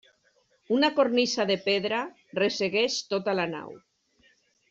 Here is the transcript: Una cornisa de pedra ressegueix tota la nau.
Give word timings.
Una 0.77 0.87
cornisa 0.99 1.45
de 1.51 1.57
pedra 1.67 1.99
ressegueix 2.39 2.97
tota 3.13 3.37
la 3.43 3.47
nau. 3.55 3.77